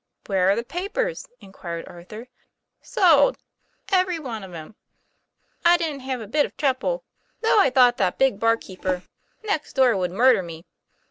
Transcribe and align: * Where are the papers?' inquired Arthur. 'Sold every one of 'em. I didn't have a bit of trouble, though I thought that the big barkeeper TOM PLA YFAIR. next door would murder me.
* 0.15 0.25
Where 0.25 0.49
are 0.49 0.55
the 0.55 0.63
papers?' 0.63 1.27
inquired 1.41 1.87
Arthur. 1.87 2.27
'Sold 2.81 3.37
every 3.91 4.17
one 4.17 4.43
of 4.43 4.51
'em. 4.51 4.73
I 5.63 5.77
didn't 5.77 5.99
have 5.99 6.19
a 6.21 6.25
bit 6.27 6.43
of 6.47 6.57
trouble, 6.57 7.03
though 7.41 7.59
I 7.61 7.69
thought 7.69 7.97
that 7.97 8.17
the 8.17 8.25
big 8.25 8.39
barkeeper 8.39 8.81
TOM 8.81 9.01
PLA 9.01 9.01
YFAIR. 9.43 9.47
next 9.47 9.73
door 9.73 9.95
would 9.95 10.09
murder 10.09 10.41
me. 10.41 10.65